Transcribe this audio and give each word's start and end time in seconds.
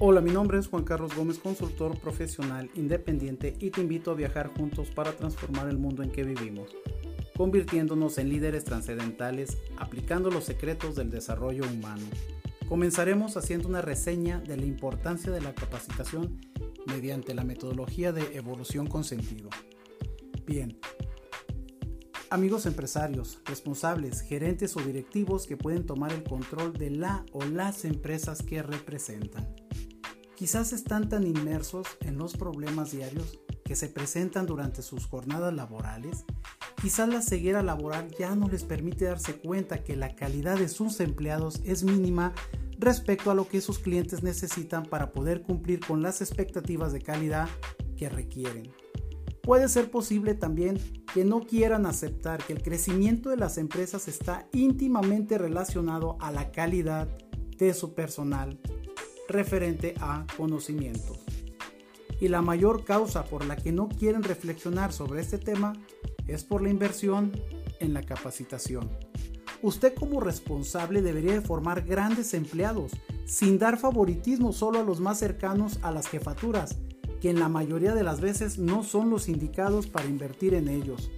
Hola, 0.00 0.20
mi 0.20 0.30
nombre 0.30 0.60
es 0.60 0.68
Juan 0.68 0.84
Carlos 0.84 1.12
Gómez, 1.16 1.40
consultor 1.40 1.98
profesional 1.98 2.70
independiente 2.76 3.56
y 3.58 3.70
te 3.70 3.80
invito 3.80 4.12
a 4.12 4.14
viajar 4.14 4.46
juntos 4.56 4.90
para 4.92 5.10
transformar 5.16 5.68
el 5.68 5.76
mundo 5.76 6.04
en 6.04 6.12
que 6.12 6.22
vivimos, 6.22 6.70
convirtiéndonos 7.36 8.16
en 8.18 8.28
líderes 8.28 8.62
trascendentales 8.62 9.58
aplicando 9.76 10.30
los 10.30 10.44
secretos 10.44 10.94
del 10.94 11.10
desarrollo 11.10 11.64
humano. 11.64 12.06
Comenzaremos 12.68 13.36
haciendo 13.36 13.66
una 13.66 13.82
reseña 13.82 14.38
de 14.38 14.56
la 14.56 14.66
importancia 14.66 15.32
de 15.32 15.40
la 15.40 15.52
capacitación 15.52 16.40
mediante 16.86 17.34
la 17.34 17.42
metodología 17.42 18.12
de 18.12 18.36
evolución 18.36 18.86
con 18.86 19.02
sentido. 19.02 19.50
Bien, 20.46 20.78
amigos 22.30 22.66
empresarios, 22.66 23.40
responsables, 23.46 24.20
gerentes 24.20 24.76
o 24.76 24.80
directivos 24.80 25.48
que 25.48 25.56
pueden 25.56 25.86
tomar 25.86 26.12
el 26.12 26.22
control 26.22 26.72
de 26.74 26.90
la 26.90 27.26
o 27.32 27.44
las 27.44 27.84
empresas 27.84 28.44
que 28.44 28.62
representan. 28.62 29.67
Quizás 30.38 30.72
están 30.72 31.08
tan 31.08 31.26
inmersos 31.26 31.88
en 31.98 32.16
los 32.16 32.36
problemas 32.36 32.92
diarios 32.92 33.40
que 33.64 33.74
se 33.74 33.88
presentan 33.88 34.46
durante 34.46 34.82
sus 34.82 35.04
jornadas 35.04 35.52
laborales, 35.52 36.24
quizás 36.80 37.08
la 37.08 37.22
ceguera 37.22 37.60
laboral 37.64 38.14
ya 38.16 38.36
no 38.36 38.48
les 38.48 38.62
permite 38.62 39.06
darse 39.06 39.34
cuenta 39.34 39.82
que 39.82 39.96
la 39.96 40.14
calidad 40.14 40.56
de 40.56 40.68
sus 40.68 41.00
empleados 41.00 41.60
es 41.64 41.82
mínima 41.82 42.34
respecto 42.78 43.32
a 43.32 43.34
lo 43.34 43.48
que 43.48 43.60
sus 43.60 43.80
clientes 43.80 44.22
necesitan 44.22 44.84
para 44.84 45.10
poder 45.10 45.42
cumplir 45.42 45.80
con 45.80 46.02
las 46.02 46.20
expectativas 46.20 46.92
de 46.92 47.02
calidad 47.02 47.48
que 47.96 48.08
requieren. 48.08 48.70
Puede 49.42 49.68
ser 49.68 49.90
posible 49.90 50.34
también 50.34 50.78
que 51.12 51.24
no 51.24 51.40
quieran 51.40 51.84
aceptar 51.84 52.44
que 52.44 52.52
el 52.52 52.62
crecimiento 52.62 53.30
de 53.30 53.38
las 53.38 53.58
empresas 53.58 54.06
está 54.06 54.46
íntimamente 54.52 55.36
relacionado 55.36 56.16
a 56.20 56.30
la 56.30 56.52
calidad 56.52 57.08
de 57.56 57.74
su 57.74 57.94
personal 57.94 58.60
referente 59.28 59.94
a 60.00 60.26
conocimientos. 60.36 61.18
Y 62.20 62.28
la 62.28 62.42
mayor 62.42 62.84
causa 62.84 63.24
por 63.24 63.44
la 63.44 63.56
que 63.56 63.70
no 63.70 63.88
quieren 63.88 64.24
reflexionar 64.24 64.92
sobre 64.92 65.20
este 65.20 65.38
tema 65.38 65.74
es 66.26 66.42
por 66.42 66.62
la 66.62 66.70
inversión 66.70 67.32
en 67.78 67.94
la 67.94 68.02
capacitación. 68.02 68.90
Usted 69.62 69.94
como 69.94 70.20
responsable 70.20 71.02
debería 71.02 71.32
de 71.32 71.40
formar 71.40 71.82
grandes 71.82 72.34
empleados 72.34 72.92
sin 73.24 73.58
dar 73.58 73.76
favoritismo 73.76 74.52
solo 74.52 74.80
a 74.80 74.84
los 74.84 75.00
más 75.00 75.18
cercanos 75.18 75.78
a 75.82 75.90
las 75.90 76.08
jefaturas, 76.08 76.76
que 77.20 77.30
en 77.30 77.40
la 77.40 77.48
mayoría 77.48 77.94
de 77.94 78.04
las 78.04 78.20
veces 78.20 78.58
no 78.58 78.84
son 78.84 79.10
los 79.10 79.28
indicados 79.28 79.86
para 79.86 80.06
invertir 80.06 80.54
en 80.54 80.68
ellos. 80.68 81.10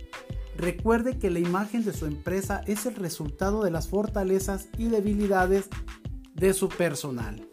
Recuerde 0.57 1.19
que 1.19 1.31
la 1.31 1.39
imagen 1.39 1.85
de 1.85 1.93
su 1.93 2.07
empresa 2.07 2.63
es 2.67 2.87
el 2.87 2.95
resultado 2.97 3.63
de 3.63 3.71
las 3.71 3.89
fortalezas 3.89 4.69
y 4.79 4.89
debilidades 4.89 5.69
de 6.35 6.55
su 6.55 6.69
personal. 6.69 7.50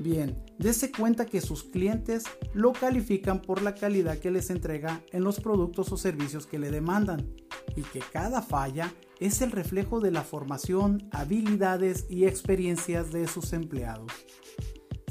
Bien, 0.00 0.42
dése 0.58 0.90
cuenta 0.90 1.26
que 1.26 1.42
sus 1.42 1.62
clientes 1.62 2.24
lo 2.54 2.72
califican 2.72 3.42
por 3.42 3.60
la 3.60 3.74
calidad 3.74 4.16
que 4.16 4.30
les 4.30 4.48
entrega 4.48 5.02
en 5.12 5.24
los 5.24 5.40
productos 5.40 5.92
o 5.92 5.98
servicios 5.98 6.46
que 6.46 6.58
le 6.58 6.70
demandan 6.70 7.34
y 7.76 7.82
que 7.82 8.00
cada 8.00 8.40
falla 8.40 8.94
es 9.18 9.42
el 9.42 9.52
reflejo 9.52 10.00
de 10.00 10.10
la 10.10 10.22
formación, 10.22 11.06
habilidades 11.12 12.06
y 12.08 12.24
experiencias 12.24 13.12
de 13.12 13.28
sus 13.28 13.52
empleados. 13.52 14.10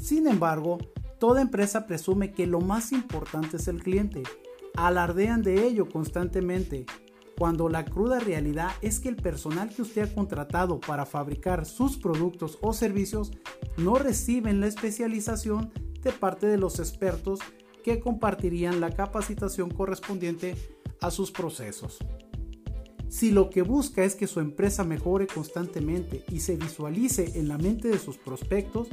Sin 0.02 0.26
embargo, 0.26 0.78
toda 1.20 1.40
empresa 1.40 1.86
presume 1.86 2.32
que 2.32 2.48
lo 2.48 2.60
más 2.60 2.90
importante 2.90 3.58
es 3.58 3.68
el 3.68 3.84
cliente. 3.84 4.24
Alardean 4.74 5.42
de 5.42 5.68
ello 5.68 5.88
constantemente 5.88 6.86
cuando 7.40 7.70
la 7.70 7.86
cruda 7.86 8.20
realidad 8.20 8.72
es 8.82 9.00
que 9.00 9.08
el 9.08 9.16
personal 9.16 9.70
que 9.70 9.80
usted 9.80 10.02
ha 10.02 10.14
contratado 10.14 10.78
para 10.78 11.06
fabricar 11.06 11.64
sus 11.64 11.96
productos 11.96 12.58
o 12.60 12.74
servicios 12.74 13.32
no 13.78 13.94
reciben 13.94 14.60
la 14.60 14.66
especialización 14.66 15.72
de 16.02 16.12
parte 16.12 16.46
de 16.48 16.58
los 16.58 16.78
expertos 16.78 17.40
que 17.82 17.98
compartirían 17.98 18.78
la 18.78 18.90
capacitación 18.90 19.70
correspondiente 19.70 20.54
a 21.00 21.10
sus 21.10 21.30
procesos. 21.30 21.96
Si 23.08 23.30
lo 23.30 23.48
que 23.48 23.62
busca 23.62 24.04
es 24.04 24.16
que 24.16 24.26
su 24.26 24.40
empresa 24.40 24.84
mejore 24.84 25.26
constantemente 25.26 26.22
y 26.28 26.40
se 26.40 26.56
visualice 26.56 27.38
en 27.38 27.48
la 27.48 27.56
mente 27.56 27.88
de 27.88 27.98
sus 27.98 28.18
prospectos, 28.18 28.88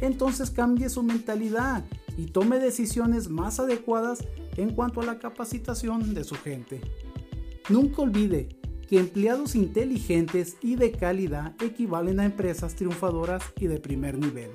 entonces 0.00 0.50
cambie 0.50 0.88
su 0.88 1.04
mentalidad 1.04 1.84
y 2.16 2.26
tome 2.26 2.58
decisiones 2.58 3.28
más 3.28 3.60
adecuadas 3.60 4.18
en 4.56 4.74
cuanto 4.74 5.00
a 5.00 5.04
la 5.04 5.20
capacitación 5.20 6.12
de 6.12 6.24
su 6.24 6.34
gente. 6.34 6.80
Nunca 7.70 8.02
olvide 8.02 8.48
que 8.88 8.98
empleados 8.98 9.54
inteligentes 9.54 10.56
y 10.60 10.76
de 10.76 10.92
calidad 10.92 11.54
equivalen 11.62 12.20
a 12.20 12.26
empresas 12.26 12.74
triunfadoras 12.74 13.42
y 13.58 13.66
de 13.66 13.80
primer 13.80 14.18
nivel. 14.18 14.50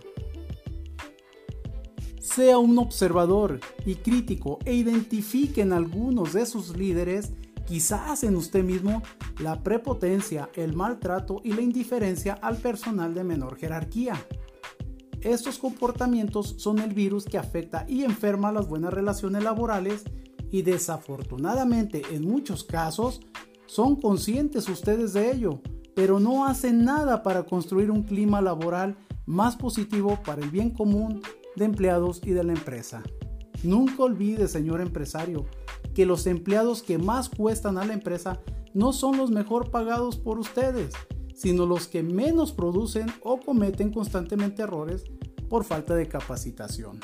Sea 2.22 2.59
un 2.59 2.78
observador 2.78 3.59
y 3.86 3.96
crítico 3.96 4.59
e 4.64 4.75
identifique 4.75 5.62
en 5.62 5.74
algunos 5.74 6.34
de 6.34 6.46
sus 6.46 6.78
líderes, 6.78 7.31
quizás 7.66 8.24
en 8.24 8.36
usted 8.36 8.64
mismo, 8.64 9.02
la 9.40 9.64
prepotencia, 9.64 10.50
el 10.53 10.75
maltrato 10.75 11.42
y 11.44 11.53
la 11.53 11.62
indiferencia 11.62 12.34
al 12.34 12.58
personal 12.58 13.16
de 13.16 13.24
menor 13.24 13.58
jerarquía. 13.58 14.14
Estos 15.22 15.58
comportamientos 15.58 16.56
son 16.59 16.78
el 16.80 16.94
virus 16.94 17.25
que 17.25 17.40
afecta 17.40 17.86
y 17.90 18.03
enferma 18.03 18.52
las 18.52 18.69
buenas 18.69 18.94
relaciones 18.94 19.44
laborales 19.44 20.03
y 20.52 20.62
desafortunadamente 20.62 22.02
en 22.12 22.24
muchos 22.24 22.64
casos 22.64 23.22
son 23.66 23.96
conscientes 23.96 24.68
ustedes 24.68 25.14
de 25.14 25.32
ello, 25.32 25.62
pero 25.96 26.20
no 26.20 26.46
hacen 26.46 26.84
nada 26.84 27.24
para 27.24 27.44
construir 27.44 27.92
un 27.92 28.04
clima 28.04 28.42
laboral 28.42 28.98
más 29.26 29.56
positivo 29.56 30.20
para 30.26 30.42
el 30.42 30.50
bien 30.50 30.72
común 30.72 31.22
de 31.56 31.66
empleados 31.66 32.22
y 32.24 32.32
de 32.32 32.44
la 32.44 32.54
empresa. 32.54 33.04
Nunca 33.64 34.04
olvide, 34.04 34.48
señor 34.48 34.82
empresario, 34.82 35.46
que 35.94 36.06
los 36.06 36.26
empleados 36.26 36.81
que 36.81 36.98
más 36.98 37.30
cuestan 37.30 37.78
a 37.78 37.86
la 37.86 37.94
empresa 37.94 38.40
no 38.74 38.94
son 38.94 39.18
los 39.18 39.31
mejor 39.31 39.70
pagados 39.70 40.18
por 40.18 40.40
ustedes, 40.40 40.94
sino 41.36 41.66
los 41.66 41.88
que 41.88 42.04
menos 42.04 42.52
producen 42.52 43.08
o 43.22 43.40
cometen 43.40 43.92
constantemente 43.92 44.64
errores 44.64 45.04
por 45.50 45.64
falta 45.64 45.96
de 45.96 46.08
capacitación. 46.08 47.00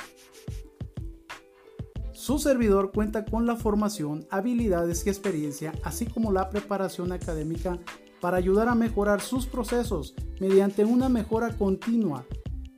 Su 2.25 2.39
servidor 2.39 2.91
cuenta 2.91 3.23
con 3.23 3.45
la 3.45 3.55
formación, 3.55 4.25
habilidades 4.31 5.05
y 5.05 5.09
experiencia, 5.09 5.73
así 5.83 6.07
como 6.07 6.31
la 6.31 6.49
preparación 6.49 7.11
académica 7.11 7.77
para 8.19 8.37
ayudar 8.37 8.67
a 8.67 8.73
mejorar 8.73 9.21
sus 9.21 9.45
procesos 9.45 10.15
mediante 10.39 10.85
una 10.85 11.07
mejora 11.07 11.55
continua 11.55 12.25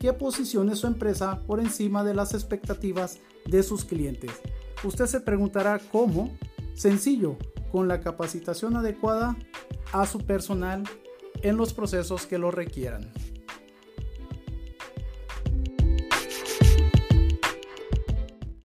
que 0.01 0.11
posicione 0.11 0.75
su 0.75 0.85
empresa 0.85 1.43
por 1.47 1.61
encima 1.61 2.03
de 2.03 2.13
las 2.13 2.33
expectativas 2.33 3.19
de 3.45 3.63
sus 3.63 3.85
clientes. 3.85 4.31
Usted 4.83 5.05
se 5.05 5.21
preguntará 5.21 5.79
cómo. 5.93 6.29
Sencillo, 6.73 7.37
con 7.71 7.87
la 7.87 8.01
capacitación 8.01 8.75
adecuada 8.75 9.37
a 9.93 10.05
su 10.07 10.25
personal 10.25 10.83
en 11.41 11.55
los 11.55 11.73
procesos 11.73 12.25
que 12.25 12.37
lo 12.37 12.51
requieran. 12.51 13.13